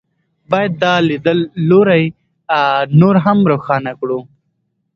[0.51, 2.05] باید دا لیدلوری
[2.99, 4.19] نور هم روښانه کړو.